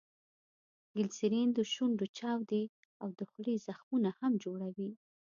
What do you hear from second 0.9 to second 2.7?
ګلیسرین دشونډو چاودي